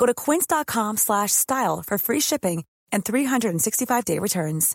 Go 0.00 0.06
to 0.06 0.14
quince.com 0.14 0.96
slash 0.96 1.30
style 1.30 1.82
for 1.86 1.98
free 1.98 2.20
shipping 2.20 2.64
and 2.90 3.04
365-day 3.04 4.18
returns. 4.18 4.74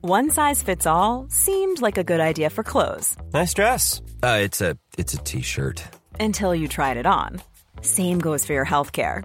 One 0.00 0.30
size 0.30 0.62
fits 0.62 0.86
all 0.86 1.26
seemed 1.28 1.82
like 1.82 1.98
a 1.98 2.04
good 2.04 2.20
idea 2.20 2.50
for 2.50 2.62
clothes 2.64 3.16
Nice 3.32 3.54
dress. 3.54 4.00
Uh, 4.22 4.38
it's 4.42 4.60
a 4.60 4.76
it's 4.98 5.14
a 5.14 5.18
t-shirt. 5.18 5.82
until 6.20 6.54
you 6.54 6.68
tried 6.68 6.96
it 6.96 7.06
on. 7.06 7.42
Same 7.80 8.20
goes 8.20 8.46
for 8.46 8.52
your 8.52 8.66
healthcare. 8.66 9.24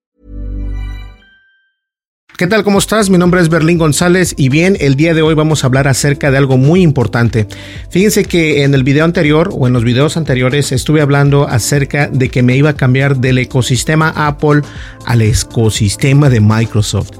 ¿Qué 2.37 2.47
tal? 2.47 2.63
¿Cómo 2.63 2.79
estás? 2.79 3.09
Mi 3.09 3.19
nombre 3.19 3.39
es 3.41 3.49
Berlín 3.49 3.77
González 3.77 4.33
y 4.35 4.49
bien, 4.49 4.75
el 4.79 4.95
día 4.95 5.13
de 5.13 5.21
hoy 5.21 5.35
vamos 5.35 5.63
a 5.63 5.67
hablar 5.67 5.87
acerca 5.87 6.31
de 6.31 6.37
algo 6.37 6.57
muy 6.57 6.81
importante. 6.81 7.45
Fíjense 7.89 8.25
que 8.25 8.63
en 8.63 8.73
el 8.73 8.83
video 8.83 9.05
anterior 9.05 9.49
o 9.51 9.67
en 9.67 9.73
los 9.73 9.83
videos 9.83 10.17
anteriores 10.17 10.71
estuve 10.71 11.01
hablando 11.01 11.47
acerca 11.47 12.07
de 12.07 12.29
que 12.29 12.41
me 12.41 12.55
iba 12.55 12.71
a 12.71 12.75
cambiar 12.75 13.17
del 13.17 13.37
ecosistema 13.37 14.09
Apple 14.15 14.61
al 15.05 15.21
ecosistema 15.21 16.29
de 16.29 16.39
Microsoft. 16.39 17.11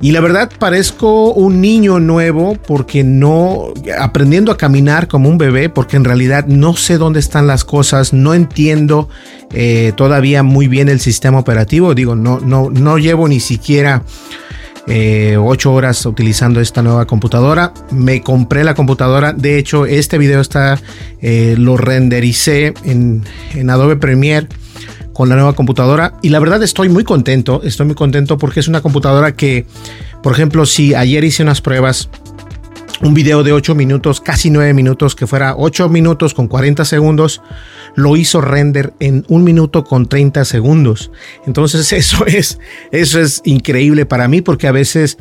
Y 0.00 0.12
la 0.12 0.20
verdad 0.20 0.50
parezco 0.58 1.32
un 1.32 1.60
niño 1.60 2.00
nuevo 2.00 2.56
porque 2.66 3.02
no 3.02 3.72
aprendiendo 3.98 4.52
a 4.52 4.58
caminar 4.58 5.08
como 5.08 5.28
un 5.28 5.38
bebé 5.38 5.70
porque 5.70 5.96
en 5.96 6.04
realidad 6.04 6.46
no 6.46 6.76
sé 6.76 6.98
dónde 6.98 7.18
están 7.18 7.46
las 7.46 7.64
cosas, 7.64 8.12
no 8.12 8.34
entiendo 8.34 9.08
eh, 9.52 9.92
todavía 9.96 10.42
muy 10.42 10.68
bien 10.68 10.88
el 10.88 11.00
sistema 11.00 11.38
operativo. 11.38 11.94
Digo, 11.94 12.14
no, 12.14 12.40
no, 12.40 12.68
no 12.68 12.98
llevo 12.98 13.26
ni 13.26 13.40
siquiera 13.40 14.02
eh, 14.86 15.36
8 15.38 15.72
horas 15.72 16.04
utilizando 16.04 16.60
esta 16.60 16.82
nueva 16.82 17.06
computadora. 17.06 17.72
Me 17.90 18.20
compré 18.20 18.64
la 18.64 18.74
computadora. 18.74 19.32
De 19.32 19.58
hecho, 19.58 19.86
este 19.86 20.18
video 20.18 20.42
está, 20.42 20.78
eh, 21.22 21.54
lo 21.58 21.78
rendericé 21.78 22.74
en, 22.84 23.24
en 23.54 23.70
Adobe 23.70 23.96
Premiere 23.96 24.46
con 25.16 25.30
la 25.30 25.34
nueva 25.34 25.54
computadora 25.54 26.12
y 26.20 26.28
la 26.28 26.38
verdad 26.40 26.62
estoy 26.62 26.90
muy 26.90 27.02
contento, 27.02 27.62
estoy 27.64 27.86
muy 27.86 27.94
contento 27.94 28.36
porque 28.36 28.60
es 28.60 28.68
una 28.68 28.82
computadora 28.82 29.34
que, 29.34 29.64
por 30.22 30.34
ejemplo, 30.34 30.66
si 30.66 30.92
ayer 30.92 31.24
hice 31.24 31.42
unas 31.42 31.62
pruebas 31.62 32.10
un 33.00 33.14
video 33.14 33.42
de 33.42 33.52
8 33.52 33.74
minutos, 33.74 34.20
casi 34.20 34.50
9 34.50 34.74
minutos, 34.74 35.14
que 35.14 35.26
fuera 35.26 35.54
8 35.56 35.88
minutos 35.88 36.34
con 36.34 36.48
40 36.48 36.84
segundos, 36.84 37.40
lo 37.94 38.14
hizo 38.16 38.42
render 38.42 38.92
en 39.00 39.24
1 39.28 39.42
minuto 39.42 39.84
con 39.84 40.06
30 40.06 40.44
segundos. 40.44 41.10
Entonces 41.46 41.90
eso 41.94 42.26
es, 42.26 42.58
eso 42.92 43.18
es 43.18 43.40
increíble 43.46 44.04
para 44.04 44.28
mí 44.28 44.42
porque 44.42 44.66
a 44.66 44.72
veces 44.72 45.16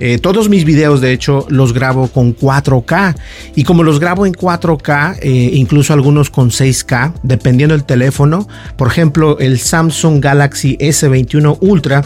eh, 0.00 0.18
todos 0.18 0.48
mis 0.48 0.64
videos, 0.64 1.00
de 1.00 1.12
hecho, 1.12 1.46
los 1.50 1.74
grabo 1.74 2.08
con 2.08 2.34
4K. 2.34 3.14
Y 3.54 3.64
como 3.64 3.82
los 3.82 4.00
grabo 4.00 4.24
en 4.24 4.32
4K, 4.32 5.18
eh, 5.20 5.50
incluso 5.52 5.92
algunos 5.92 6.30
con 6.30 6.50
6K, 6.50 7.14
dependiendo 7.22 7.74
del 7.74 7.84
teléfono. 7.84 8.48
Por 8.76 8.88
ejemplo, 8.88 9.38
el 9.38 9.58
Samsung 9.58 10.20
Galaxy 10.20 10.78
S21 10.78 11.58
Ultra 11.60 12.02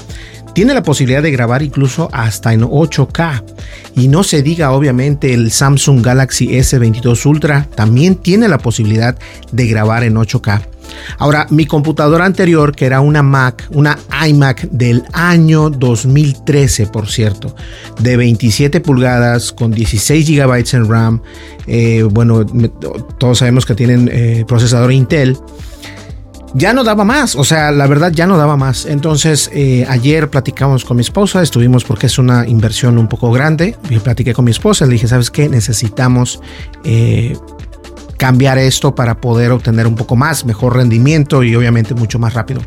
tiene 0.54 0.74
la 0.74 0.82
posibilidad 0.82 1.22
de 1.22 1.30
grabar 1.30 1.62
incluso 1.62 2.08
hasta 2.12 2.52
en 2.52 2.62
8K. 2.62 3.42
Y 3.96 4.08
no 4.08 4.24
se 4.24 4.42
diga 4.42 4.72
obviamente 4.72 5.32
el 5.32 5.50
Samsung 5.50 6.02
Galaxy 6.02 6.48
S22 6.48 7.26
Ultra 7.26 7.68
también 7.74 8.16
tiene 8.16 8.48
la 8.48 8.58
posibilidad 8.58 9.16
de 9.52 9.66
grabar 9.66 10.04
en 10.04 10.14
8K. 10.14 10.73
Ahora, 11.18 11.46
mi 11.50 11.66
computadora 11.66 12.24
anterior, 12.24 12.74
que 12.74 12.86
era 12.86 13.00
una 13.00 13.22
Mac, 13.22 13.68
una 13.72 13.98
iMac 14.26 14.68
del 14.70 15.04
año 15.12 15.70
2013, 15.70 16.86
por 16.86 17.08
cierto, 17.08 17.54
de 18.00 18.16
27 18.16 18.80
pulgadas 18.80 19.52
con 19.52 19.70
16 19.70 20.28
GB 20.28 20.64
en 20.72 20.88
RAM, 20.88 21.22
eh, 21.66 22.02
bueno, 22.02 22.44
todos 23.18 23.38
sabemos 23.38 23.66
que 23.66 23.74
tienen 23.74 24.10
eh, 24.12 24.44
procesador 24.46 24.92
Intel 24.92 25.38
ya 26.54 26.72
no 26.72 26.84
daba 26.84 27.04
más, 27.04 27.34
o 27.34 27.42
sea, 27.42 27.72
la 27.72 27.86
verdad 27.88 28.12
ya 28.12 28.26
no 28.26 28.38
daba 28.38 28.56
más. 28.56 28.86
Entonces, 28.86 29.50
eh, 29.52 29.84
ayer 29.88 30.30
platicamos 30.30 30.84
con 30.84 30.96
mi 30.96 31.00
esposa, 31.00 31.42
estuvimos 31.42 31.84
porque 31.84 32.06
es 32.06 32.16
una 32.16 32.46
inversión 32.46 32.96
un 32.96 33.08
poco 33.08 33.32
grande, 33.32 33.76
y 33.90 33.98
platiqué 33.98 34.32
con 34.32 34.44
mi 34.44 34.52
esposa, 34.52 34.86
le 34.86 34.92
dije, 34.92 35.08
¿sabes 35.08 35.30
qué? 35.30 35.48
Necesitamos 35.48 36.40
cambiar 38.16 38.58
esto 38.58 38.94
para 38.94 39.20
poder 39.20 39.50
obtener 39.52 39.86
un 39.86 39.94
poco 39.94 40.16
más, 40.16 40.44
mejor 40.44 40.76
rendimiento 40.76 41.42
y 41.42 41.54
obviamente 41.54 41.94
mucho 41.94 42.18
más 42.18 42.34
rápido. 42.34 42.60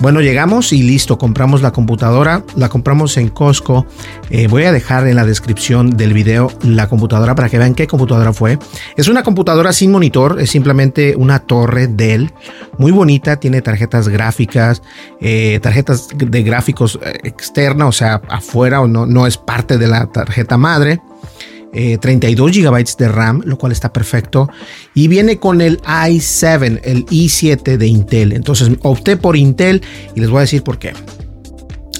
Bueno, 0.00 0.20
llegamos 0.20 0.72
y 0.72 0.82
listo, 0.82 1.18
compramos 1.18 1.60
la 1.60 1.72
computadora, 1.72 2.44
la 2.54 2.68
compramos 2.68 3.16
en 3.16 3.30
Costco. 3.30 3.84
Eh, 4.30 4.46
voy 4.46 4.62
a 4.62 4.70
dejar 4.70 5.08
en 5.08 5.16
la 5.16 5.24
descripción 5.24 5.96
del 5.96 6.12
video 6.12 6.52
la 6.62 6.88
computadora 6.88 7.34
para 7.34 7.48
que 7.48 7.58
vean 7.58 7.74
qué 7.74 7.88
computadora 7.88 8.32
fue. 8.32 8.60
Es 8.96 9.08
una 9.08 9.24
computadora 9.24 9.72
sin 9.72 9.90
monitor, 9.90 10.40
es 10.40 10.50
simplemente 10.50 11.16
una 11.16 11.40
torre 11.40 11.88
Dell, 11.88 12.32
muy 12.78 12.92
bonita, 12.92 13.40
tiene 13.40 13.60
tarjetas 13.60 14.08
gráficas, 14.08 14.82
eh, 15.20 15.58
tarjetas 15.60 16.08
de 16.16 16.42
gráficos 16.44 17.00
eh, 17.02 17.18
externa, 17.24 17.86
o 17.88 17.92
sea, 17.92 18.22
afuera 18.28 18.80
o 18.80 18.86
no, 18.86 19.04
no 19.04 19.26
es 19.26 19.36
parte 19.36 19.78
de 19.78 19.88
la 19.88 20.06
tarjeta 20.06 20.56
madre. 20.56 21.00
32 21.72 22.56
eh, 22.56 22.62
GB 22.62 22.96
de 22.96 23.08
RAM, 23.08 23.42
lo 23.44 23.58
cual 23.58 23.72
está 23.72 23.92
perfecto. 23.92 24.48
Y 24.94 25.08
viene 25.08 25.38
con 25.38 25.60
el 25.60 25.80
i7, 25.82 26.80
el 26.84 27.06
i7 27.06 27.76
de 27.76 27.86
Intel. 27.86 28.32
Entonces 28.32 28.70
opté 28.82 29.16
por 29.16 29.36
Intel 29.36 29.82
y 30.14 30.20
les 30.20 30.30
voy 30.30 30.38
a 30.38 30.40
decir 30.42 30.62
por 30.62 30.78
qué. 30.78 30.92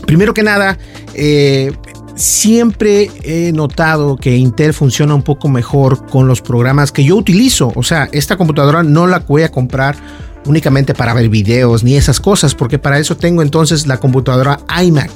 Primero 0.07 0.33
que 0.33 0.43
nada, 0.43 0.79
eh, 1.15 1.73
siempre 2.15 3.11
he 3.23 3.53
notado 3.53 4.17
que 4.17 4.37
Intel 4.37 4.75
funciona 4.75 5.15
un 5.15 5.23
poco 5.23 5.49
mejor 5.49 6.07
con 6.07 6.27
los 6.27 6.43
programas 6.43 6.93
que 6.93 7.05
yo 7.05 7.17
utilizo. 7.17 7.73
O 7.75 7.83
sea, 7.83 8.09
esta 8.13 8.37
computadora 8.37 8.83
no 8.83 9.07
la 9.07 9.21
voy 9.21 9.43
a 9.43 9.51
comprar 9.51 9.97
únicamente 10.47 10.95
para 10.95 11.15
ver 11.15 11.29
videos 11.29 11.85
ni 11.85 11.97
esas 11.97 12.21
cosas, 12.21 12.55
porque 12.55 12.79
para 12.79 12.99
eso 12.99 13.17
tengo 13.17 13.43
entonces 13.43 13.87
la 13.87 13.99
computadora 13.99 14.61
iMac, 14.83 15.11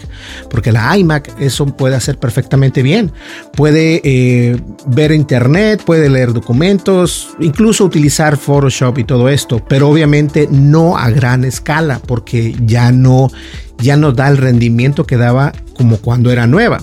porque 0.50 0.72
la 0.72 0.96
iMac 0.96 1.40
eso 1.40 1.66
puede 1.66 1.96
hacer 1.96 2.18
perfectamente 2.18 2.82
bien. 2.82 3.12
Puede 3.54 4.00
eh, 4.04 4.60
ver 4.86 5.12
internet, 5.12 5.82
puede 5.84 6.08
leer 6.08 6.32
documentos, 6.32 7.30
incluso 7.40 7.84
utilizar 7.84 8.36
Photoshop 8.36 8.98
y 8.98 9.04
todo 9.04 9.28
esto, 9.28 9.64
pero 9.68 9.88
obviamente 9.88 10.48
no 10.50 10.96
a 10.96 11.10
gran 11.10 11.44
escala, 11.44 12.00
porque 12.06 12.54
ya 12.64 12.92
no, 12.92 13.30
ya 13.78 13.96
no 13.96 14.12
da 14.12 14.28
el 14.28 14.36
rendimiento 14.36 15.04
que 15.06 15.16
daba 15.16 15.52
como 15.76 15.98
cuando 15.98 16.30
era 16.30 16.46
nueva. 16.46 16.80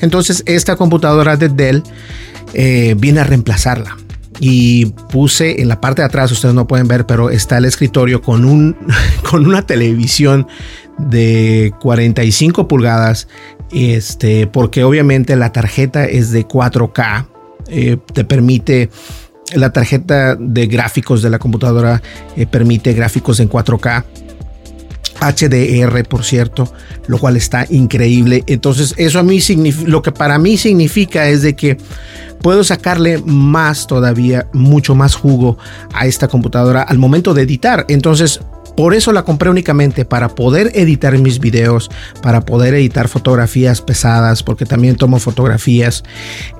Entonces 0.00 0.42
esta 0.46 0.76
computadora 0.76 1.36
de 1.36 1.48
Dell 1.48 1.82
eh, 2.52 2.94
viene 2.98 3.20
a 3.20 3.24
reemplazarla 3.24 3.96
y 4.40 4.86
puse 5.10 5.60
en 5.60 5.68
la 5.68 5.80
parte 5.80 6.02
de 6.02 6.06
atrás, 6.06 6.30
ustedes 6.30 6.54
no 6.54 6.66
pueden 6.66 6.88
ver, 6.88 7.06
pero 7.06 7.30
está 7.30 7.58
el 7.58 7.64
escritorio 7.64 8.22
con, 8.22 8.44
un, 8.44 8.76
con 9.30 9.46
una 9.46 9.62
televisión 9.62 10.46
de 10.98 11.72
45 11.80 12.68
pulgadas, 12.68 13.28
este, 13.72 14.46
porque 14.46 14.84
obviamente 14.84 15.36
la 15.36 15.52
tarjeta 15.52 16.04
es 16.04 16.30
de 16.30 16.46
4K, 16.46 17.26
eh, 17.68 17.98
te 18.12 18.24
permite, 18.24 18.90
la 19.54 19.72
tarjeta 19.72 20.36
de 20.36 20.66
gráficos 20.66 21.22
de 21.22 21.30
la 21.30 21.38
computadora 21.38 22.02
eh, 22.36 22.46
permite 22.46 22.92
gráficos 22.92 23.40
en 23.40 23.48
4K. 23.48 24.04
HDR, 25.20 26.04
por 26.04 26.24
cierto, 26.24 26.72
lo 27.06 27.18
cual 27.18 27.36
está 27.36 27.66
increíble. 27.68 28.44
Entonces, 28.46 28.94
eso 28.96 29.18
a 29.18 29.22
mí 29.22 29.40
lo 29.86 30.02
que 30.02 30.12
para 30.12 30.38
mí 30.38 30.56
significa 30.56 31.28
es 31.28 31.42
de 31.42 31.54
que 31.54 31.76
puedo 32.42 32.64
sacarle 32.64 33.22
más 33.24 33.86
todavía, 33.86 34.46
mucho 34.52 34.94
más 34.94 35.14
jugo 35.14 35.58
a 35.92 36.06
esta 36.06 36.28
computadora 36.28 36.82
al 36.82 36.98
momento 36.98 37.34
de 37.34 37.42
editar. 37.42 37.84
Entonces, 37.88 38.40
por 38.76 38.94
eso 38.94 39.12
la 39.12 39.24
compré 39.24 39.50
únicamente 39.50 40.04
para 40.04 40.28
poder 40.28 40.70
editar 40.74 41.18
mis 41.18 41.40
videos, 41.40 41.90
para 42.22 42.42
poder 42.42 42.74
editar 42.74 43.08
fotografías 43.08 43.80
pesadas, 43.80 44.44
porque 44.44 44.66
también 44.66 44.94
tomo 44.94 45.18
fotografías. 45.18 46.04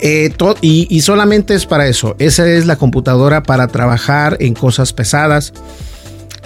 Eh, 0.00 0.34
y 0.60 1.00
solamente 1.02 1.54
es 1.54 1.64
para 1.64 1.86
eso. 1.86 2.16
Esa 2.18 2.48
es 2.48 2.66
la 2.66 2.74
computadora 2.74 3.44
para 3.44 3.68
trabajar 3.68 4.36
en 4.40 4.54
cosas 4.54 4.92
pesadas. 4.92 5.52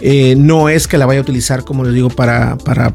Eh, 0.00 0.34
no 0.36 0.68
es 0.68 0.88
que 0.88 0.98
la 0.98 1.06
vaya 1.06 1.20
a 1.20 1.22
utilizar, 1.22 1.64
como 1.64 1.84
les 1.84 1.94
digo, 1.94 2.08
para, 2.08 2.56
para, 2.58 2.94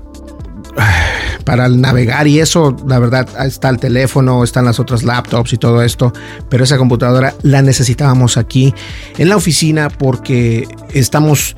para 1.43 1.69
navegar 1.69 2.27
y 2.27 2.39
eso, 2.39 2.75
la 2.87 2.99
verdad, 2.99 3.27
está 3.45 3.69
el 3.69 3.79
teléfono, 3.79 4.43
están 4.43 4.65
las 4.65 4.79
otras 4.79 5.03
laptops 5.03 5.53
y 5.53 5.57
todo 5.57 5.81
esto, 5.81 6.13
pero 6.49 6.63
esa 6.63 6.77
computadora 6.77 7.33
la 7.41 7.61
necesitábamos 7.61 8.37
aquí 8.37 8.73
en 9.17 9.29
la 9.29 9.37
oficina 9.37 9.89
porque 9.89 10.67
estamos 10.93 11.55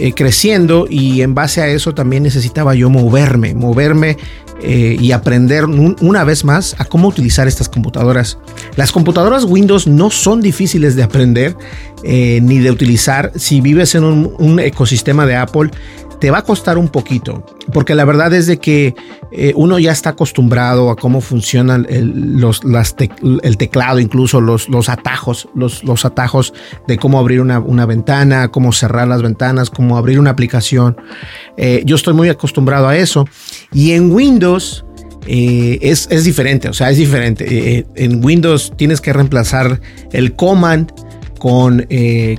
eh, 0.00 0.14
creciendo 0.14 0.86
y 0.88 1.20
en 1.20 1.34
base 1.34 1.60
a 1.60 1.68
eso 1.68 1.94
también 1.94 2.22
necesitaba 2.22 2.74
yo 2.74 2.88
moverme, 2.88 3.54
moverme 3.54 4.16
eh, 4.62 4.96
y 4.98 5.12
aprender 5.12 5.66
una 5.66 6.24
vez 6.24 6.42
más 6.42 6.74
a 6.78 6.86
cómo 6.86 7.08
utilizar 7.08 7.46
estas 7.46 7.68
computadoras. 7.68 8.38
Las 8.76 8.92
computadoras 8.92 9.44
Windows 9.44 9.86
no 9.86 10.10
son 10.10 10.40
difíciles 10.40 10.96
de 10.96 11.02
aprender 11.02 11.54
eh, 12.02 12.40
ni 12.42 12.60
de 12.60 12.70
utilizar. 12.70 13.30
Si 13.36 13.60
vives 13.60 13.94
en 13.94 14.04
un 14.04 14.58
ecosistema 14.60 15.26
de 15.26 15.36
Apple, 15.36 15.70
te 16.20 16.30
va 16.30 16.38
a 16.38 16.42
costar 16.42 16.76
un 16.76 16.88
poquito, 16.88 17.44
porque 17.72 17.94
la 17.94 18.04
verdad 18.04 18.32
es 18.34 18.46
de 18.46 18.58
que 18.58 18.94
eh, 19.32 19.52
uno 19.56 19.78
ya 19.78 19.90
está 19.90 20.10
acostumbrado 20.10 20.90
a 20.90 20.96
cómo 20.96 21.22
funciona 21.22 21.76
el, 21.76 22.44
el 23.42 23.56
teclado, 23.56 23.98
incluso 23.98 24.40
los, 24.40 24.68
los 24.68 24.90
atajos, 24.90 25.48
los, 25.54 25.82
los, 25.82 26.04
atajos 26.04 26.52
de 26.86 26.98
cómo 26.98 27.18
abrir 27.18 27.40
una, 27.40 27.58
una, 27.58 27.86
ventana, 27.86 28.48
cómo 28.48 28.72
cerrar 28.72 29.08
las 29.08 29.22
ventanas, 29.22 29.70
cómo 29.70 29.96
abrir 29.96 30.20
una 30.20 30.30
aplicación. 30.30 30.96
Eh, 31.56 31.82
yo 31.86 31.96
estoy 31.96 32.12
muy 32.12 32.28
acostumbrado 32.28 32.86
a 32.86 32.96
eso. 32.96 33.26
Y 33.72 33.92
en 33.92 34.12
Windows... 34.12 34.84
Eh, 35.26 35.78
es, 35.82 36.08
es, 36.10 36.24
diferente, 36.24 36.70
o 36.70 36.72
sea, 36.72 36.90
es 36.90 36.96
diferente. 36.96 37.86
en 37.94 38.24
Windows 38.24 38.72
tienes 38.76 39.02
que 39.02 39.12
reemplazar 39.12 39.78
el 40.12 40.34
command 40.34 40.90
con, 41.38 41.86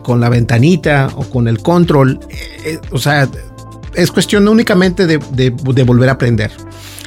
con 0.02 0.20
la 0.20 0.30
ventanita 0.30 1.10
o 1.16 1.24
con 1.30 1.48
el 1.48 1.60
control. 1.60 2.20
o 2.92 2.98
sea, 2.98 3.30
es 3.96 4.12
cuestión 4.12 4.48
únicamente 4.48 5.08
de, 5.08 5.18
volver 5.84 6.10
a 6.10 6.14
aprender. 6.14 6.52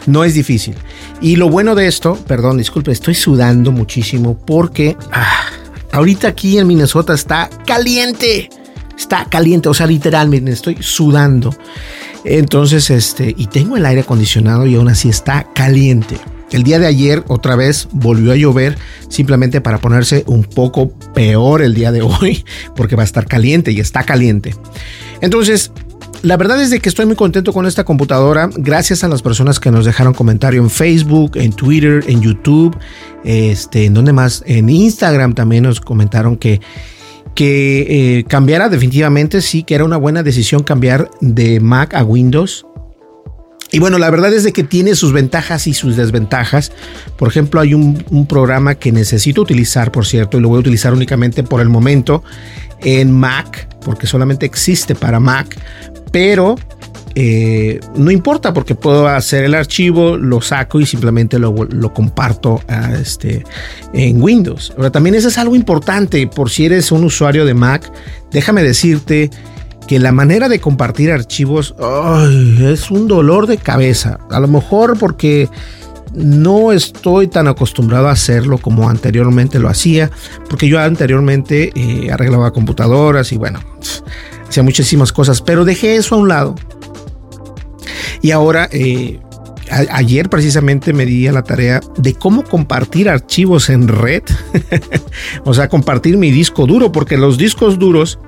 No 0.06 0.24
es 0.24 0.34
difícil. 0.34 0.74
Y 1.20 1.36
lo 1.36 1.48
bueno 1.48 1.74
de 1.74 1.86
esto, 1.86 2.16
perdón, 2.26 2.58
disculpe, 2.58 2.92
estoy 2.92 3.14
sudando 3.14 3.72
muchísimo 3.72 4.36
porque 4.36 4.96
ah, 5.12 5.46
ahorita 5.92 6.28
aquí 6.28 6.58
en 6.58 6.66
Minnesota 6.66 7.14
está 7.14 7.48
caliente. 7.66 8.50
Está 8.96 9.24
caliente, 9.24 9.68
o 9.68 9.74
sea, 9.74 9.86
literalmente 9.86 10.52
estoy 10.52 10.76
sudando. 10.80 11.54
Entonces, 12.24 12.90
este, 12.90 13.34
y 13.36 13.46
tengo 13.48 13.76
el 13.76 13.84
aire 13.86 14.02
acondicionado 14.02 14.66
y 14.66 14.76
aún 14.76 14.88
así 14.88 15.08
está 15.08 15.48
caliente. 15.52 16.16
El 16.50 16.62
día 16.62 16.78
de 16.78 16.86
ayer 16.86 17.24
otra 17.26 17.56
vez 17.56 17.88
volvió 17.90 18.30
a 18.30 18.36
llover 18.36 18.78
simplemente 19.08 19.60
para 19.60 19.78
ponerse 19.78 20.22
un 20.26 20.44
poco 20.44 20.90
peor 21.12 21.62
el 21.62 21.74
día 21.74 21.90
de 21.90 22.02
hoy 22.02 22.44
porque 22.76 22.94
va 22.94 23.02
a 23.02 23.04
estar 23.04 23.26
caliente 23.26 23.72
y 23.72 23.80
está 23.80 24.04
caliente. 24.04 24.54
Entonces, 25.20 25.72
la 26.24 26.36
verdad 26.38 26.60
es 26.60 26.70
de 26.70 26.80
que 26.80 26.88
estoy 26.88 27.04
muy 27.06 27.16
contento 27.16 27.52
con 27.52 27.66
esta 27.66 27.84
computadora. 27.84 28.48
Gracias 28.56 29.04
a 29.04 29.08
las 29.08 29.20
personas 29.20 29.60
que 29.60 29.70
nos 29.70 29.84
dejaron 29.84 30.14
comentario 30.14 30.62
en 30.62 30.70
Facebook, 30.70 31.32
en 31.36 31.52
Twitter, 31.52 32.02
en 32.08 32.22
YouTube, 32.22 32.76
este, 33.24 33.84
en 33.84 33.94
donde 33.94 34.12
más, 34.14 34.42
en 34.46 34.70
Instagram 34.70 35.34
también 35.34 35.64
nos 35.64 35.80
comentaron 35.80 36.36
que 36.36 36.60
que 37.34 38.18
eh, 38.18 38.24
cambiara 38.24 38.68
definitivamente, 38.68 39.42
sí, 39.42 39.64
que 39.64 39.74
era 39.74 39.84
una 39.84 39.96
buena 39.96 40.22
decisión 40.22 40.62
cambiar 40.62 41.10
de 41.20 41.58
Mac 41.60 41.94
a 41.94 42.04
Windows. 42.04 42.64
Y 43.72 43.80
bueno, 43.80 43.98
la 43.98 44.08
verdad 44.08 44.32
es 44.32 44.44
de 44.44 44.52
que 44.52 44.62
tiene 44.62 44.94
sus 44.94 45.12
ventajas 45.12 45.66
y 45.66 45.74
sus 45.74 45.96
desventajas. 45.96 46.70
Por 47.16 47.26
ejemplo, 47.26 47.60
hay 47.60 47.74
un, 47.74 48.26
programa 48.28 48.76
que 48.76 48.92
necesito 48.92 49.42
utilizar, 49.42 49.90
por 49.90 50.06
cierto, 50.06 50.38
y 50.38 50.40
lo 50.40 50.48
voy 50.48 50.58
a 50.58 50.60
utilizar 50.60 50.92
únicamente 50.92 51.42
por 51.42 51.60
el 51.60 51.68
momento 51.68 52.22
en 52.82 53.10
Mac, 53.10 53.68
porque 53.84 54.06
solamente 54.06 54.46
existe 54.46 54.94
para 54.94 55.18
Mac, 55.18 55.56
pero 56.14 56.54
eh, 57.16 57.80
no 57.96 58.12
importa 58.12 58.54
porque 58.54 58.76
puedo 58.76 59.08
hacer 59.08 59.42
el 59.42 59.56
archivo, 59.56 60.16
lo 60.16 60.40
saco 60.40 60.78
y 60.78 60.86
simplemente 60.86 61.40
lo, 61.40 61.52
comparto 61.92 62.60
este, 63.00 63.42
en 63.92 64.22
Windows. 64.22 64.72
Ahora 64.76 64.92
también 64.92 65.16
eso 65.16 65.26
es 65.26 65.38
algo 65.38 65.56
importante 65.56 66.24
por 66.28 66.50
si 66.50 66.66
eres 66.66 66.92
un 66.92 67.02
usuario 67.02 67.44
de 67.44 67.54
Mac. 67.54 67.90
Déjame 68.30 68.62
decirte 68.62 69.28
que 69.88 69.98
la 69.98 70.12
manera 70.12 70.48
de 70.48 70.60
compartir 70.60 71.10
archivos 71.10 71.74
es 72.60 72.92
un 72.92 73.08
dolor 73.08 73.48
de 73.48 73.56
cabeza. 73.56 74.20
A 74.30 74.38
lo 74.38 74.46
mejor 74.46 74.96
porque 74.96 75.48
no 76.14 76.70
estoy 76.70 77.26
tan 77.26 77.48
acostumbrado 77.48 78.06
a 78.06 78.12
hacerlo 78.12 78.58
como 78.58 78.88
anteriormente 78.88 79.58
lo 79.58 79.68
hacía, 79.68 80.12
porque 80.48 80.68
yo 80.68 80.78
anteriormente 80.78 81.72
eh, 81.74 82.12
arreglaba 82.12 82.52
computadoras 82.52 83.32
y 83.32 83.36
bueno, 83.36 83.58
hacía 84.54 84.62
muchísimas 84.62 85.12
cosas, 85.12 85.40
pero 85.40 85.64
dejé 85.64 85.96
eso 85.96 86.14
a 86.14 86.18
un 86.18 86.28
lado. 86.28 86.54
Y 88.22 88.30
ahora, 88.30 88.68
eh, 88.70 89.18
ayer 89.90 90.30
precisamente 90.30 90.92
me 90.92 91.06
di 91.06 91.26
a 91.26 91.32
la 91.32 91.42
tarea 91.42 91.80
de 91.96 92.14
cómo 92.14 92.44
compartir 92.44 93.08
archivos 93.08 93.68
en 93.68 93.88
red, 93.88 94.22
o 95.44 95.54
sea, 95.54 95.68
compartir 95.68 96.18
mi 96.18 96.30
disco 96.30 96.66
duro, 96.66 96.92
porque 96.92 97.16
los 97.16 97.36
discos 97.36 97.80
duros 97.80 98.20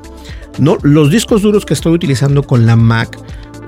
no, 0.58 0.78
los 0.82 1.12
discos 1.12 1.42
duros 1.42 1.64
que 1.64 1.74
estoy 1.74 1.92
utilizando 1.92 2.42
con 2.42 2.66
la 2.66 2.74
Mac 2.74 3.16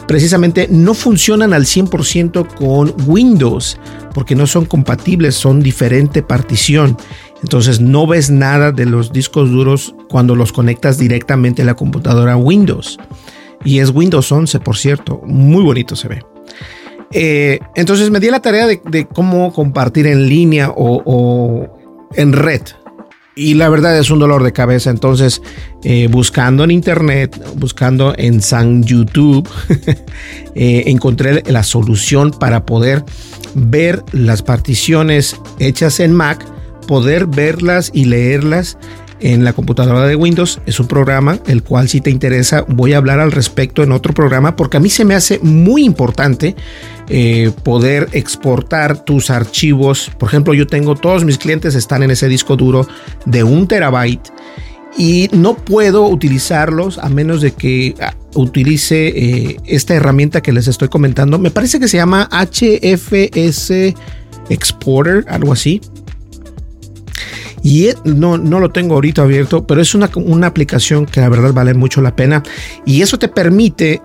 precisamente 0.09 0.67
no 0.69 0.95
funcionan 0.95 1.53
al 1.53 1.65
100% 1.65 2.55
con 2.55 2.93
Windows 3.07 3.79
porque 4.15 4.35
no 4.35 4.49
son 4.49 4.65
compatibles, 4.65 5.37
son 5.37 5.61
diferente 5.61 6.23
partición. 6.23 6.97
Entonces 7.42 7.80
no 7.80 8.07
ves 8.07 8.30
nada 8.30 8.73
de 8.73 8.87
los 8.87 9.12
discos 9.12 9.50
duros 9.50 9.95
cuando 10.09 10.35
los 10.35 10.52
conectas 10.52 10.99
directamente 10.99 11.62
a 11.62 11.64
la 11.64 11.75
computadora 11.75 12.37
Windows. 12.37 12.99
Y 13.64 13.78
es 13.78 13.90
Windows 13.90 14.30
11, 14.30 14.61
por 14.61 14.76
cierto. 14.76 15.21
Muy 15.25 15.62
bonito 15.62 15.97
se 15.97 16.09
ve. 16.09 16.23
Eh, 17.12 17.59
entonces 17.75 18.11
me 18.11 18.21
di 18.21 18.30
la 18.30 18.40
tarea 18.40 18.66
de, 18.66 19.07
cómo 19.07 19.52
compartir 19.52 20.07
en 20.07 20.28
línea 20.28 20.71
o 20.75 21.68
en 22.14 22.33
red 22.33 22.62
y 23.38 23.54
la 23.54 23.68
verdad 23.68 23.97
es 23.97 24.11
un 24.11 24.18
dolor 24.18 24.42
de 24.42 24.52
cabeza. 24.52 24.90
Entonces, 24.90 25.40
eh, 25.85 26.09
buscando 26.11 26.64
en 26.64 26.73
internet, 26.73 27.40
buscando 27.54 28.12
en 28.18 28.42
San 28.42 28.83
YouTube, 28.83 29.49
eh, 30.57 30.83
encontré 30.87 31.45
la 31.47 31.62
solución 31.62 32.33
para 32.33 32.66
poder 32.66 33.04
ver 33.54 34.02
las 34.11 34.42
particiones 34.42 35.37
hechas 35.61 36.00
en 36.00 36.12
Mac, 36.14 36.45
poder 36.88 37.26
verlas 37.26 37.90
y 37.95 38.07
leerlas 38.07 38.78
en 39.21 39.45
la 39.45 39.52
computadora 39.52 40.07
de 40.07 40.16
Windows. 40.16 40.61
Es 40.66 40.80
un 40.80 40.88
programa 40.88 41.38
el 41.47 41.62
cual 41.62 41.88
si 41.88 42.00
te 42.00 42.11
interesa 42.11 42.64
voy 42.66 42.95
a 42.95 42.97
hablar 42.97 43.21
al 43.21 43.30
respecto 43.30 43.83
en 43.83 43.92
otro 43.92 44.14
programa 44.14 44.57
porque 44.57 44.78
a 44.78 44.80
mí 44.80 44.88
se 44.88 45.04
me 45.04 45.14
hace 45.14 45.38
muy 45.40 45.85
importante 45.85 46.57
eh, 47.09 47.52
poder 47.62 48.09
exportar 48.12 49.04
tus 49.04 49.30
archivos. 49.30 50.11
Por 50.18 50.28
ejemplo, 50.28 50.54
yo 50.54 50.66
tengo 50.66 50.95
todos 50.97 51.25
mis 51.25 51.38
clientes 51.38 51.75
están 51.75 52.02
en 52.02 52.11
ese 52.11 52.26
disco 52.26 52.57
duro 52.57 52.88
de 53.26 53.45
un 53.45 53.68
terabyte 53.68 54.33
y 54.97 55.28
no 55.33 55.54
puedo 55.54 56.09
utilizarlos 56.09 56.99
a 56.99 57.09
menos 57.11 57.42
de 57.42 57.52
que 57.52 57.95
ah, 58.00 58.14
utilice 58.35 59.09
eh, 59.09 59.57
esta 59.66 59.95
herramienta 59.95 60.40
que 60.40 60.52
les 60.52 60.68
estoy 60.68 60.88
comentando. 60.88 61.38
Me 61.38 61.50
parece 61.50 61.78
que 61.78 61.87
se 61.87 61.99
llama 61.99 62.28
HFS 62.33 63.95
Exporter, 64.49 65.25
algo 65.28 65.52
así. 65.52 65.80
Y 67.63 67.91
no, 68.05 68.39
no 68.39 68.61
lo 68.61 68.71
tengo 68.71 68.95
ahorita 68.95 69.23
abierto, 69.23 69.67
pero 69.67 69.81
es 69.81 69.95
una, 69.95 70.11
una 70.17 70.47
aplicación 70.47 71.07
que 71.07 71.21
la 71.21 71.29
verdad 71.29 71.53
vale 71.53 71.75
mucho 71.75 72.01
la 72.01 72.17
pena. 72.17 72.43
Y 72.87 73.03
eso 73.03 73.19
te 73.19 73.29
permite 73.29 74.01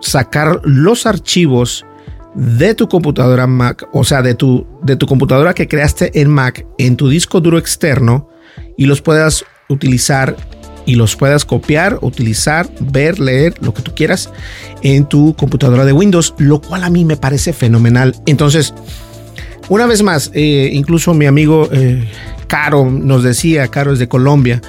sacar 0.00 0.60
los 0.64 1.06
archivos 1.06 1.84
de 2.34 2.74
tu 2.74 2.88
computadora 2.88 3.46
Mac, 3.46 3.88
o 3.92 4.04
sea, 4.04 4.22
de 4.22 4.34
tu, 4.34 4.66
de 4.82 4.96
tu 4.96 5.06
computadora 5.06 5.54
que 5.54 5.66
creaste 5.66 6.20
en 6.20 6.30
Mac 6.30 6.66
en 6.78 6.96
tu 6.96 7.08
disco 7.08 7.40
duro 7.40 7.58
externo 7.58 8.28
y 8.76 8.86
los 8.86 9.00
puedas 9.02 9.44
utilizar 9.68 10.36
y 10.86 10.94
los 10.94 11.16
puedas 11.16 11.44
copiar, 11.44 11.98
utilizar, 12.00 12.70
ver, 12.80 13.18
leer, 13.18 13.54
lo 13.60 13.74
que 13.74 13.82
tú 13.82 13.92
quieras 13.94 14.30
en 14.82 15.04
tu 15.04 15.34
computadora 15.34 15.84
de 15.84 15.92
Windows, 15.92 16.34
lo 16.38 16.62
cual 16.62 16.82
a 16.82 16.90
mí 16.90 17.04
me 17.04 17.18
parece 17.18 17.52
fenomenal. 17.52 18.14
Entonces, 18.24 18.72
una 19.68 19.86
vez 19.86 20.02
más, 20.02 20.30
eh, 20.34 20.70
incluso 20.72 21.14
mi 21.14 21.26
amigo 21.26 21.68
eh, 21.72 22.08
Caro 22.46 22.90
nos 22.90 23.22
decía, 23.22 23.68
Caro 23.68 23.92
es 23.92 23.98
de 23.98 24.08
Colombia, 24.08 24.62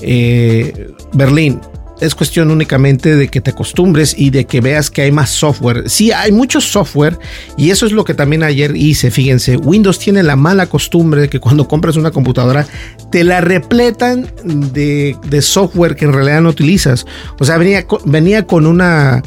eh, 0.00 0.92
Berlín, 1.12 1.60
es 2.00 2.14
cuestión 2.14 2.50
únicamente 2.50 3.16
de 3.16 3.28
que 3.28 3.40
te 3.40 3.50
acostumbres 3.50 4.14
y 4.18 4.30
de 4.30 4.44
que 4.44 4.60
veas 4.60 4.90
que 4.90 5.02
hay 5.02 5.12
más 5.12 5.30
software. 5.30 5.88
Sí, 5.88 6.12
hay 6.12 6.32
mucho 6.32 6.60
software 6.60 7.18
y 7.56 7.70
eso 7.70 7.86
es 7.86 7.92
lo 7.92 8.04
que 8.04 8.14
también 8.14 8.42
ayer 8.42 8.76
hice. 8.76 9.10
Fíjense, 9.10 9.56
Windows 9.56 9.98
tiene 9.98 10.22
la 10.22 10.36
mala 10.36 10.66
costumbre 10.66 11.22
de 11.22 11.28
que 11.28 11.40
cuando 11.40 11.68
compras 11.68 11.96
una 11.96 12.10
computadora 12.10 12.66
te 13.10 13.22
la 13.24 13.40
repletan 13.40 14.26
de, 14.44 15.16
software 15.40 15.94
que 15.94 16.04
en 16.04 16.12
realidad 16.12 16.40
no 16.40 16.48
utilizas. 16.48 17.06
O 17.38 17.44
sea, 17.44 17.58
venía, 17.58 17.86
venía 18.04 18.46
con 18.46 18.66
una 18.66 19.22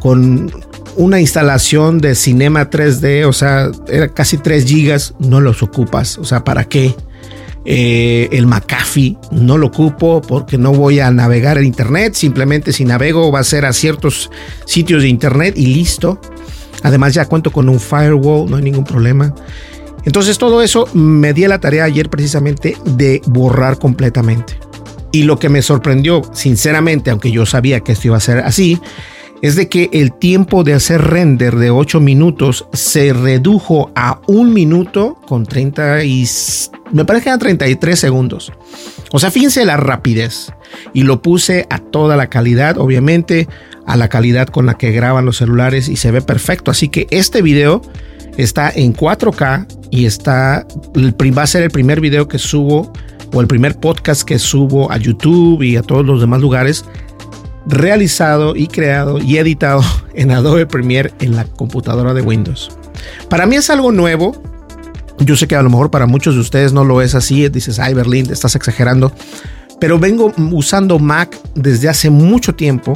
con 0.00 0.50
una 0.98 1.20
instalación 1.20 1.98
de 1.98 2.16
Cinema 2.16 2.68
3D, 2.68 3.24
o 3.24 3.32
sea, 3.32 3.70
era 3.88 4.08
casi 4.08 4.36
3 4.36 4.64
gigas, 4.66 5.14
no 5.20 5.40
los 5.40 5.62
ocupas. 5.62 6.18
O 6.18 6.24
sea, 6.24 6.42
¿para 6.42 6.64
qué? 6.64 6.94
Eh, 7.64 8.28
el 8.32 8.46
McAfee 8.46 9.16
no 9.30 9.58
lo 9.58 9.68
ocupo 9.68 10.20
porque 10.20 10.58
no 10.58 10.72
voy 10.72 10.98
a 10.98 11.10
navegar 11.12 11.56
en 11.56 11.66
internet. 11.66 12.14
Simplemente 12.14 12.72
si 12.72 12.84
navego 12.84 13.30
va 13.30 13.38
a 13.38 13.44
ser 13.44 13.64
a 13.64 13.72
ciertos 13.72 14.28
sitios 14.66 15.02
de 15.02 15.08
internet 15.08 15.54
y 15.56 15.66
listo. 15.66 16.20
Además 16.82 17.14
ya 17.14 17.26
cuento 17.26 17.52
con 17.52 17.68
un 17.68 17.78
firewall, 17.78 18.50
no 18.50 18.56
hay 18.56 18.62
ningún 18.64 18.84
problema. 18.84 19.32
Entonces 20.04 20.36
todo 20.36 20.62
eso 20.62 20.88
me 20.94 21.32
di 21.32 21.46
la 21.46 21.60
tarea 21.60 21.84
ayer 21.84 22.10
precisamente 22.10 22.76
de 22.84 23.22
borrar 23.26 23.78
completamente. 23.78 24.58
Y 25.12 25.22
lo 25.22 25.38
que 25.38 25.48
me 25.48 25.62
sorprendió, 25.62 26.22
sinceramente, 26.32 27.10
aunque 27.10 27.30
yo 27.30 27.46
sabía 27.46 27.80
que 27.80 27.92
esto 27.92 28.08
iba 28.08 28.16
a 28.16 28.20
ser 28.20 28.38
así, 28.38 28.80
es 29.42 29.56
de 29.56 29.68
que 29.68 29.88
el 29.92 30.12
tiempo 30.12 30.64
de 30.64 30.74
hacer 30.74 31.02
render 31.02 31.56
de 31.56 31.70
8 31.70 32.00
minutos 32.00 32.66
se 32.72 33.12
redujo 33.12 33.90
a 33.94 34.20
un 34.26 34.52
minuto 34.52 35.16
con 35.26 35.46
30 35.46 36.04
y 36.04 36.26
me 36.92 37.04
parece 37.04 37.24
que 37.24 37.28
eran 37.30 37.38
33 37.38 37.98
segundos. 37.98 38.52
O 39.12 39.18
sea, 39.18 39.30
fíjense 39.30 39.64
la 39.64 39.76
rapidez. 39.76 40.52
Y 40.92 41.02
lo 41.02 41.22
puse 41.22 41.66
a 41.70 41.78
toda 41.78 42.16
la 42.16 42.28
calidad, 42.28 42.78
obviamente, 42.78 43.48
a 43.86 43.96
la 43.96 44.08
calidad 44.08 44.48
con 44.48 44.66
la 44.66 44.74
que 44.74 44.92
graban 44.92 45.24
los 45.24 45.38
celulares 45.38 45.88
y 45.88 45.96
se 45.96 46.10
ve 46.10 46.20
perfecto. 46.20 46.70
Así 46.70 46.88
que 46.88 47.06
este 47.10 47.40
video 47.42 47.80
está 48.36 48.70
en 48.70 48.94
4K 48.94 49.66
y 49.90 50.06
está, 50.06 50.66
va 50.96 51.42
a 51.42 51.46
ser 51.46 51.62
el 51.62 51.70
primer 51.70 52.00
video 52.00 52.28
que 52.28 52.38
subo 52.38 52.92
o 53.32 53.40
el 53.40 53.46
primer 53.46 53.78
podcast 53.78 54.22
que 54.22 54.38
subo 54.38 54.90
a 54.90 54.96
YouTube 54.96 55.62
y 55.62 55.76
a 55.76 55.82
todos 55.82 56.04
los 56.04 56.20
demás 56.20 56.40
lugares 56.40 56.84
realizado 57.68 58.56
y 58.56 58.66
creado 58.66 59.18
y 59.18 59.38
editado 59.38 59.82
en 60.14 60.30
Adobe 60.30 60.66
Premiere 60.66 61.12
en 61.20 61.36
la 61.36 61.44
computadora 61.44 62.14
de 62.14 62.22
Windows. 62.22 62.70
Para 63.28 63.46
mí 63.46 63.56
es 63.56 63.70
algo 63.70 63.92
nuevo. 63.92 64.42
Yo 65.20 65.36
sé 65.36 65.48
que 65.48 65.56
a 65.56 65.62
lo 65.62 65.70
mejor 65.70 65.90
para 65.90 66.06
muchos 66.06 66.34
de 66.34 66.40
ustedes 66.40 66.72
no 66.72 66.84
lo 66.84 67.02
es 67.02 67.14
así. 67.14 67.48
Dices, 67.48 67.78
ay, 67.78 67.94
Berlín, 67.94 68.30
estás 68.30 68.54
exagerando. 68.54 69.12
Pero 69.80 69.98
vengo 69.98 70.32
usando 70.52 70.98
Mac 70.98 71.36
desde 71.54 71.88
hace 71.88 72.10
mucho 72.10 72.54
tiempo 72.54 72.94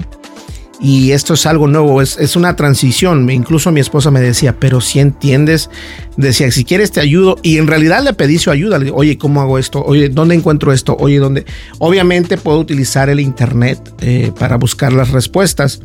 y 0.83 1.13
esto 1.13 1.35
es 1.35 1.47
algo 1.47 1.69
nuevo, 1.69 2.03
es, 2.03 2.35
una 2.35 2.57
transición. 2.57 3.31
Incluso 3.31 3.71
mi 3.71 3.79
esposa 3.79 4.11
me 4.11 4.21
decía, 4.21 4.57
pero 4.59 4.81
si 4.81 4.99
entiendes, 4.99 5.71
decía, 6.17 6.51
si 6.51 6.65
quieres 6.65 6.91
te 6.91 7.01
ayudo. 7.01 7.37
Y 7.41 7.59
en 7.59 7.69
realidad 7.69 8.03
le 8.03 8.13
pedí 8.15 8.39
su 8.39 8.51
ayuda. 8.51 8.81
Oye, 8.93 9.17
¿cómo 9.17 9.41
hago 9.41 9.59
esto? 9.59 9.81
Oye, 9.85 10.09
¿dónde 10.09 10.35
encuentro 10.35 10.73
esto? 10.73 10.97
Oye, 10.99 11.21
¿dónde? 11.21 11.47
Obviamente 11.79 12.37
puedo 12.37 12.59
utilizar 12.59 13.09
el 13.11 13.21
Internet 13.21 13.79
eh, 14.01 14.33
para 14.37 14.57
buscar 14.57 14.93
las 14.93 15.11
respuestas. 15.11 15.81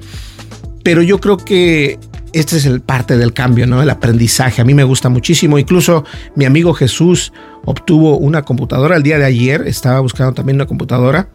Pero 0.81 1.03
yo 1.03 1.19
creo 1.19 1.37
que 1.37 1.99
este 2.33 2.57
es 2.57 2.65
el 2.65 2.81
parte 2.81 3.17
del 3.17 3.33
cambio, 3.33 3.67
¿no? 3.67 3.83
El 3.83 3.91
aprendizaje. 3.91 4.63
A 4.63 4.65
mí 4.65 4.73
me 4.73 4.83
gusta 4.83 5.09
muchísimo. 5.09 5.59
Incluso 5.59 6.05
mi 6.35 6.45
amigo 6.45 6.73
Jesús 6.73 7.33
obtuvo 7.65 8.17
una 8.17 8.41
computadora 8.41 8.95
el 8.95 9.03
día 9.03 9.19
de 9.19 9.25
ayer. 9.25 9.67
Estaba 9.67 9.99
buscando 9.99 10.33
también 10.33 10.55
una 10.55 10.65
computadora 10.65 11.29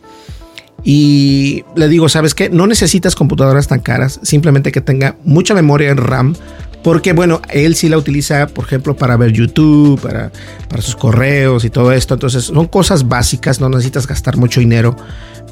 y 0.85 1.65
le 1.77 1.89
digo, 1.89 2.09
¿sabes 2.09 2.35
qué? 2.35 2.51
No 2.51 2.67
necesitas 2.67 3.15
computadoras 3.15 3.69
tan 3.69 3.81
caras, 3.81 4.21
simplemente 4.23 4.73
que 4.73 4.81
tenga 4.81 5.17
mucha 5.25 5.55
memoria 5.55 5.91
en 5.91 5.97
RAM 5.97 6.35
Porque, 6.83 7.13
bueno, 7.13 7.41
él 7.51 7.77
sí 7.77 7.89
la 7.89 7.97
utiliza, 7.97 8.49
por 8.49 8.65
ejemplo, 8.65 8.97
para 8.97 9.17
ver 9.17 9.31
YouTube, 9.31 10.01
para, 10.01 10.33
para 10.69 10.83
sus 10.83 10.97
correos 10.97 11.65
y 11.65 11.71
todo 11.71 11.93
esto. 11.93 12.15
Entonces, 12.15 12.45
son 12.45 12.67
cosas 12.67 13.07
básicas, 13.07 13.61
no 13.61 13.69
necesitas 13.69 14.09
gastar 14.09 14.37
mucho 14.37 14.59
dinero. 14.59 14.97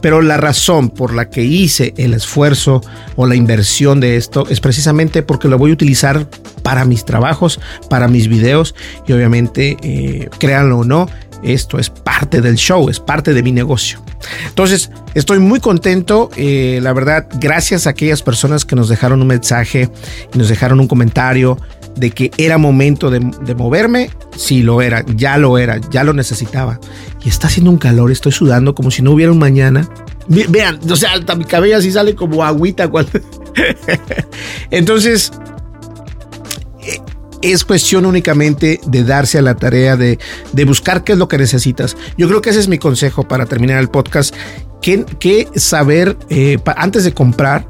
Pero 0.00 0.22
la 0.22 0.38
razón 0.38 0.88
por 0.88 1.14
la 1.14 1.28
que 1.28 1.44
hice 1.44 1.94
el 1.96 2.14
esfuerzo 2.14 2.80
o 3.16 3.26
la 3.26 3.36
inversión 3.36 4.00
de 4.00 4.16
esto 4.16 4.46
es 4.48 4.60
precisamente 4.60 5.22
porque 5.22 5.46
lo 5.46 5.58
voy 5.58 5.70
a 5.70 5.74
utilizar 5.74 6.26
para 6.62 6.84
mis 6.84 7.04
trabajos, 7.04 7.60
para 7.88 8.08
mis 8.08 8.28
videos 8.28 8.74
y 9.06 9.12
obviamente, 9.12 9.76
eh, 9.82 10.28
créanlo 10.38 10.78
o 10.78 10.84
no, 10.84 11.08
esto 11.42 11.78
es 11.78 11.90
parte 11.90 12.40
del 12.40 12.56
show, 12.56 12.88
es 12.88 13.00
parte 13.00 13.32
de 13.32 13.42
mi 13.42 13.52
negocio. 13.52 14.02
Entonces, 14.48 14.90
estoy 15.14 15.38
muy 15.38 15.60
contento. 15.60 16.30
Eh, 16.36 16.80
la 16.82 16.92
verdad, 16.92 17.26
gracias 17.40 17.86
a 17.86 17.90
aquellas 17.90 18.22
personas 18.22 18.64
que 18.64 18.76
nos 18.76 18.88
dejaron 18.88 19.22
un 19.22 19.28
mensaje 19.28 19.88
y 20.34 20.38
nos 20.38 20.48
dejaron 20.48 20.80
un 20.80 20.88
comentario 20.88 21.58
de 21.96 22.10
que 22.10 22.30
era 22.38 22.58
momento 22.58 23.10
de, 23.10 23.20
moverme. 23.54 24.10
Sí, 24.36 24.62
lo 24.62 24.80
era, 24.82 25.04
ya 25.16 25.36
lo 25.38 25.58
era, 25.58 25.78
ya 25.90 26.04
lo 26.04 26.12
necesitaba. 26.12 26.78
Y 27.24 27.28
está 27.28 27.48
haciendo 27.48 27.70
un 27.70 27.78
calor, 27.78 28.10
estoy 28.10 28.32
sudando 28.32 28.74
como 28.74 28.90
si 28.90 29.02
no 29.02 29.12
hubiera 29.12 29.32
un 29.32 29.38
mañana. 29.38 29.88
Vean, 30.28 30.78
o 30.88 30.96
sea, 30.96 31.10
mi 31.36 31.44
cabello 31.44 31.76
así 31.76 31.90
sale 31.90 32.14
como 32.14 32.44
agüita. 32.44 32.90
Entonces, 34.70 35.32
es 37.42 37.64
cuestión 37.64 38.06
únicamente 38.06 38.80
de 38.86 39.04
darse 39.04 39.38
a 39.38 39.42
la 39.42 39.54
tarea 39.54 39.96
de, 39.96 40.18
buscar 40.66 41.04
qué 41.04 41.12
es 41.12 41.18
lo 41.18 41.28
que 41.28 41.38
necesitas. 41.38 41.96
Yo 42.16 42.28
creo 42.28 42.40
que 42.40 42.50
ese 42.50 42.60
es 42.60 42.68
mi 42.68 42.78
consejo 42.78 43.26
para 43.26 43.46
terminar 43.46 43.78
el 43.78 43.88
podcast. 43.88 44.34
Que, 44.82 45.46
saber 45.56 46.16
eh, 46.30 46.58
antes 46.76 47.04
de 47.04 47.12
comprar 47.12 47.66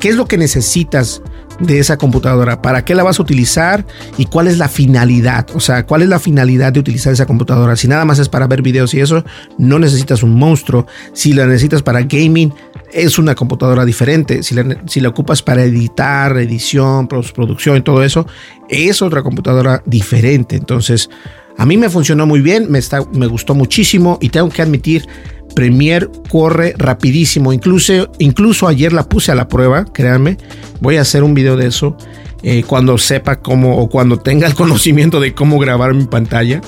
qué 0.00 0.08
es 0.08 0.16
lo 0.16 0.26
que 0.26 0.38
necesitas 0.38 1.20
de 1.60 1.78
esa 1.78 1.96
computadora, 1.96 2.62
para 2.62 2.84
qué 2.84 2.94
la 2.94 3.02
vas 3.02 3.18
a 3.18 3.22
utilizar 3.22 3.84
y 4.16 4.26
cuál 4.26 4.46
es 4.46 4.58
la 4.58 4.68
finalidad, 4.68 5.46
o 5.54 5.60
sea, 5.60 5.86
cuál 5.86 6.02
es 6.02 6.08
la 6.08 6.18
finalidad 6.18 6.72
de 6.72 6.80
utilizar 6.80 7.12
esa 7.12 7.26
computadora. 7.26 7.76
Si 7.76 7.88
nada 7.88 8.04
más 8.04 8.18
es 8.18 8.28
para 8.28 8.46
ver 8.46 8.62
videos 8.62 8.94
y 8.94 9.00
eso, 9.00 9.24
no 9.58 9.78
necesitas 9.78 10.22
un 10.22 10.34
monstruo. 10.34 10.86
Si 11.12 11.32
la 11.32 11.46
necesitas 11.46 11.82
para 11.82 12.02
gaming, 12.02 12.52
es 12.92 13.18
una 13.18 13.34
computadora 13.34 13.84
diferente. 13.84 14.42
Si 14.42 14.54
la, 14.54 14.82
si 14.86 15.00
la 15.00 15.08
ocupas 15.08 15.42
para 15.42 15.64
editar, 15.64 16.36
edición, 16.38 17.08
producción 17.08 17.76
y 17.76 17.80
todo 17.82 18.02
eso, 18.02 18.26
es 18.68 19.02
otra 19.02 19.22
computadora 19.22 19.82
diferente. 19.86 20.56
Entonces, 20.56 21.08
a 21.56 21.66
mí 21.66 21.76
me 21.76 21.90
funcionó 21.90 22.26
muy 22.26 22.40
bien, 22.40 22.70
me, 22.70 22.78
está, 22.78 23.04
me 23.12 23.26
gustó 23.26 23.54
muchísimo 23.54 24.18
y 24.20 24.28
tengo 24.28 24.48
que 24.48 24.62
admitir, 24.62 25.06
Premiere 25.54 26.08
corre 26.28 26.74
rapidísimo. 26.76 27.52
Incluso, 27.52 28.12
incluso 28.18 28.68
ayer 28.68 28.92
la 28.92 29.08
puse 29.08 29.32
a 29.32 29.34
la 29.34 29.48
prueba, 29.48 29.84
créanme. 29.86 30.36
Voy 30.80 30.96
a 30.96 31.00
hacer 31.00 31.22
un 31.24 31.34
video 31.34 31.56
de 31.56 31.66
eso 31.66 31.96
eh, 32.42 32.62
cuando 32.66 32.98
sepa 32.98 33.36
cómo 33.36 33.78
o 33.78 33.88
cuando 33.88 34.18
tenga 34.18 34.46
el 34.46 34.54
conocimiento 34.56 35.20
de 35.20 35.34
cómo 35.34 35.58
grabar 35.58 35.94
mi 35.94 36.04
pantalla. 36.04 36.60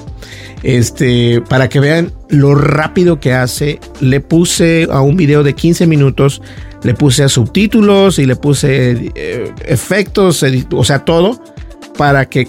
Este, 0.63 1.41
para 1.49 1.71
que 1.71 1.81
vean 1.81 2.13
lo 2.29 2.55
rápido 2.55 3.19
que 3.19 3.33
hace. 3.33 3.81
Le 4.01 4.21
puse 4.21 4.89
a 4.91 5.01
un 5.01 5.17
video 5.17 5.43
de 5.43 5.55
15 5.55 5.87
minutos, 5.87 6.43
le 6.83 6.95
puse 6.95 7.23
a 7.23 7.29
subtítulos 7.29 8.19
y 8.19 8.27
le 8.27 8.37
puse 8.37 9.13
eh, 9.15 9.53
efectos, 9.67 10.45
o 10.73 10.85
sea, 10.85 11.05
todo. 11.05 11.41
Para 11.97 12.27
que 12.27 12.49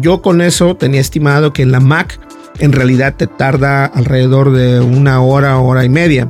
yo 0.00 0.22
con 0.22 0.40
eso 0.40 0.76
tenía 0.76 1.00
estimado 1.00 1.52
que 1.52 1.62
en 1.62 1.72
la 1.72 1.80
Mac 1.80 2.18
en 2.58 2.72
realidad 2.72 3.14
te 3.16 3.26
tarda 3.26 3.86
alrededor 3.86 4.52
de 4.52 4.80
una 4.80 5.20
hora, 5.20 5.58
hora 5.58 5.84
y 5.84 5.88
media. 5.88 6.28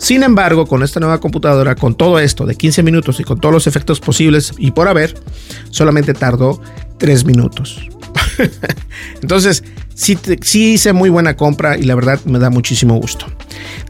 Sin 0.00 0.22
embargo, 0.22 0.66
con 0.66 0.82
esta 0.82 0.98
nueva 0.98 1.20
computadora, 1.20 1.76
con 1.76 1.94
todo 1.94 2.18
esto 2.18 2.46
de 2.46 2.56
15 2.56 2.82
minutos 2.82 3.20
y 3.20 3.24
con 3.24 3.38
todos 3.38 3.52
los 3.52 3.66
efectos 3.66 4.00
posibles 4.00 4.52
y 4.58 4.70
por 4.70 4.88
haber, 4.88 5.14
solamente 5.70 6.14
tardó 6.14 6.60
3 6.98 7.24
minutos. 7.26 7.86
Entonces, 9.22 9.62
sí, 9.94 10.18
hice 10.52 10.92
muy 10.92 11.10
buena 11.10 11.36
compra 11.36 11.76
y 11.76 11.82
la 11.82 11.94
verdad 11.94 12.18
me 12.24 12.38
da 12.38 12.50
muchísimo 12.50 12.96
gusto. 12.96 13.26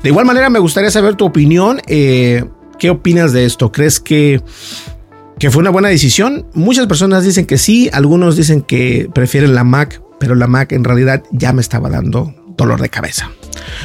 De 0.02 0.08
igual 0.08 0.26
manera, 0.26 0.50
me 0.50 0.58
gustaría 0.58 0.90
saber 0.90 1.14
tu 1.14 1.24
opinión. 1.24 1.80
Eh, 1.86 2.44
¿Qué 2.78 2.90
opinas 2.90 3.32
de 3.32 3.44
esto? 3.44 3.70
¿Crees 3.70 4.00
que 4.00 4.42
fue 5.50 5.60
una 5.60 5.70
buena 5.70 5.88
decisión? 5.88 6.46
Muchas 6.54 6.86
personas 6.86 7.24
dicen 7.24 7.46
que 7.46 7.56
sí, 7.56 7.88
algunos 7.92 8.36
dicen 8.36 8.62
que 8.62 9.08
prefieren 9.14 9.54
la 9.54 9.64
Mac 9.64 10.02
pero 10.20 10.34
la 10.34 10.46
Mac 10.46 10.70
en 10.70 10.84
realidad 10.84 11.24
ya 11.32 11.52
me 11.52 11.62
estaba 11.62 11.88
dando 11.88 12.32
dolor 12.56 12.80
de 12.80 12.90
cabeza. 12.90 13.30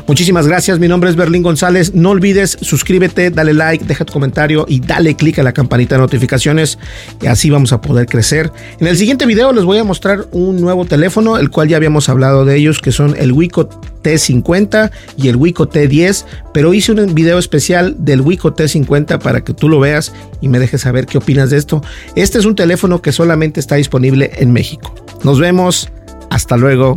Muchísimas 0.08 0.48
gracias, 0.48 0.80
mi 0.80 0.88
nombre 0.88 1.10
es 1.10 1.16
Berlín 1.16 1.44
González. 1.44 1.94
No 1.94 2.12
olvides 2.12 2.58
suscríbete, 2.62 3.32
dale 3.32 3.54
like, 3.54 3.86
deja 3.86 4.06
tu 4.06 4.14
comentario 4.14 4.66
y 4.68 4.80
dale 4.80 5.16
click 5.16 5.40
a 5.40 5.44
la 5.44 5.54
campanita 5.54 5.96
de 5.96 6.02
notificaciones 6.02 6.78
y 7.22 7.28
así 7.28 7.50
vamos 7.50 7.74
a 7.74 7.82
poder 7.82 8.06
crecer. 8.06 8.52
En 8.80 8.88
el 8.88 8.98
siguiente 8.98 9.26
video 9.26 9.52
les 9.52 9.64
voy 9.64 9.78
a 9.78 9.84
mostrar 9.84 10.28
un 10.32 10.62
nuevo 10.62 10.86
teléfono, 10.86 11.38
el 11.38 11.50
cual 11.50 11.70
ya 11.70 11.78
habíamos 11.78 12.10
hablado 12.10 12.46
de 12.46 12.56
ellos, 12.56 12.80
que 12.80 12.92
son 12.92 13.16
el 13.18 13.32
Wico 13.32 13.70
T50 14.04 14.92
y 15.18 15.30
el 15.30 15.36
Wico 15.36 15.70
T10, 15.70 16.26
pero 16.54 16.74
hice 16.74 16.92
un 16.92 17.16
video 17.16 17.40
especial 17.40 17.96
del 18.00 18.22
Wico 18.22 18.54
T50 18.54 19.20
para 19.20 19.44
que 19.44 19.54
tú 19.54 19.70
lo 19.70 19.80
veas 19.80 20.14
y 20.42 20.48
me 20.48 20.60
dejes 20.60 20.82
saber 20.82 21.06
qué 21.06 21.18
opinas 21.18 21.50
de 21.50 21.58
esto. 21.58 21.82
Este 22.16 22.38
es 22.38 22.46
un 22.46 22.56
teléfono 22.56 23.02
que 23.02 23.12
solamente 23.12 23.60
está 23.60 23.76
disponible 23.76 24.32
en 24.36 24.52
México. 24.54 24.94
Nos 25.24 25.40
vemos. 25.40 25.90
Hasta 26.30 26.58
luego. 26.58 26.96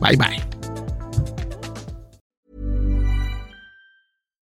Bye 0.00 0.16
bye. 0.16 0.49